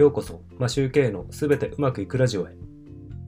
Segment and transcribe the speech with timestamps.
[0.00, 2.56] ようこそ、マシューケイのすべてうまくいくラジオへ。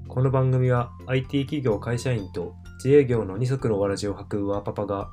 [0.09, 5.11] この番組は IT 企業会社員と自営業の二足のわらじを履くワーパパが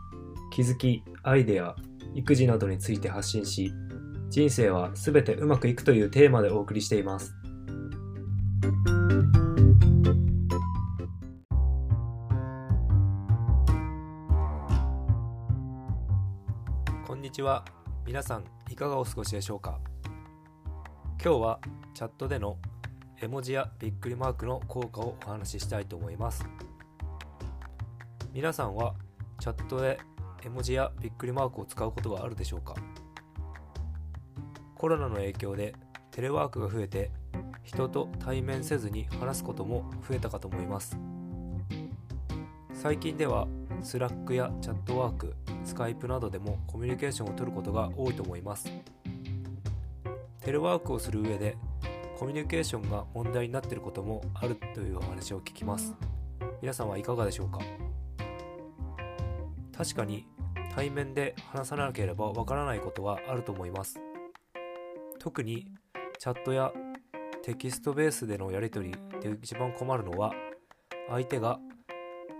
[0.53, 1.75] 気づき、アイデア、
[2.15, 3.73] 育児などについて発信し、
[4.29, 7.35] 人生はすべてうまくいくというテーマでお送りしています。
[17.05, 17.65] こんにちは。
[18.05, 19.81] 皆さん、いかがお過ごしでしょうか？
[21.21, 21.59] 今日は
[21.93, 22.55] チャットでの
[23.21, 26.45] 絵文字やびっくりマークの効果をお話ししたいと思います。
[28.31, 28.93] 皆さんは
[29.41, 29.99] チャットで
[30.45, 32.73] 絵文字やびっくりマークを使うことがあるでしょうか？
[34.77, 35.75] コロナの影響で
[36.11, 37.11] テレワークが増えて
[37.65, 40.97] 人と対面せずに話すことも増えたかと思います。
[42.71, 43.45] 最近では
[43.81, 48.71] スラックやチャットワークスカイプなどでもコミュニケーションをとることが多いと思います。
[50.41, 51.57] テレワークをする上で
[52.17, 55.95] コミュニケーションが問題になっていることもあるというお話を聞きます。
[56.61, 57.59] 皆さんはいかがでしょうか？
[59.77, 60.25] 確かに
[60.75, 63.99] 対面で話さなければわからないことはあると思います。
[65.19, 65.67] 特に
[66.17, 66.71] チャットや
[67.43, 70.33] テキストベースでのやり取りで一番困るのは
[71.09, 71.59] 相手が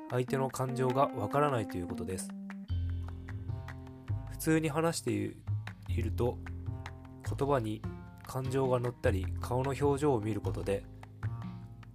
[0.10, 2.30] 相手の感情がわからないということです。
[4.32, 5.36] 普通に話してい
[6.02, 6.38] ると
[7.38, 7.82] 言葉に
[8.26, 10.84] 感情が乗ったり顔の表情を見ることで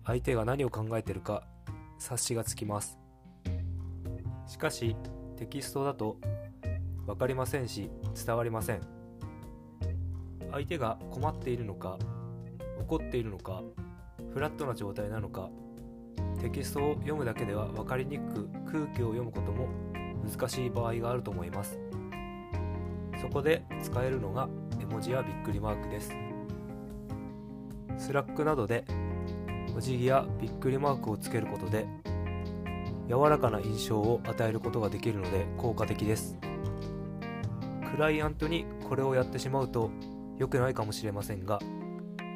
[0.05, 1.45] 相手が何を考えているか
[1.99, 2.99] 察しがつきます。
[4.47, 4.97] しかし
[5.37, 6.19] テキストだと
[7.07, 8.81] 分かりませんし伝わりません。
[10.53, 11.99] 相手が困っているのか
[12.81, 13.63] 怒っているのか
[14.33, 15.51] フラットな状態なのか
[16.41, 19.69] テキストを読むだけでは分かりにくく空気を読むことも
[20.29, 21.79] 難しい場合があると思います。
[23.21, 24.49] そこで使えるのが
[24.85, 26.13] 絵文字やびっくりマークです。
[27.97, 28.85] スラックなどで
[29.75, 31.87] お辞儀やびっくりマークをつけることで
[33.09, 36.39] 柔らかな印象を与えることができるので効果的です。
[37.91, 39.91] クライアントにこれをやってしまうと
[40.37, 41.59] 良くないかもしれませんが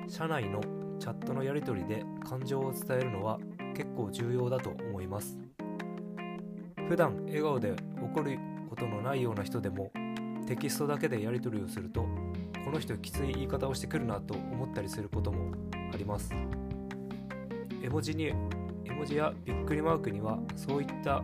[0.07, 0.63] 社内の
[0.99, 3.39] チャットのやり取りで感情を伝えるのは
[3.75, 5.39] 結構重要だと思います。
[6.89, 8.39] 普段笑顔で怒る
[8.71, 9.91] ことのないような人でも
[10.49, 12.07] テキストだけでやり取りをすると
[12.65, 15.53] この人きつい言い方をしてくるなと思ったりすることも
[15.93, 16.33] あります。
[17.83, 18.33] 絵文字に
[18.87, 21.23] 絵文字やびっくりマークにはそういった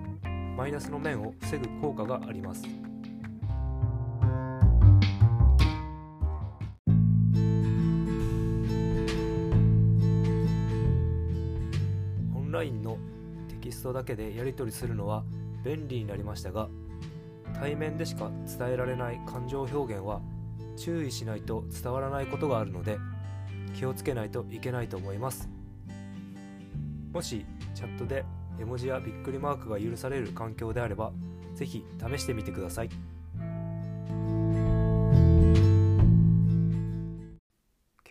[0.59, 2.65] マイナスの面を防ぐ効果があります。
[12.35, 12.99] オンラインの
[13.49, 15.25] テキストだけでやり取りするのは
[15.65, 16.69] 便利になりましたが
[17.59, 20.21] 対面でしか伝えられない感情表現は
[20.77, 22.99] 注意しないと伝わらないことがあるので
[23.75, 25.49] 気をつけないといけないと思います。
[27.13, 28.25] もしチャットで
[28.61, 31.13] 絵文字やびっくりマークが許される環境であれば
[31.55, 32.89] ぜひ試してみてください。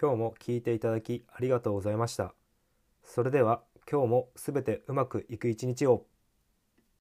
[0.01, 2.33] 今日も聞いていただきありがとうございました。
[3.03, 6.05] それでは今日もすべてうまくいく一日を。